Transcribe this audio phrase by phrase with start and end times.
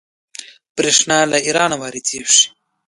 [0.75, 2.37] بریښنا له ایران واردوي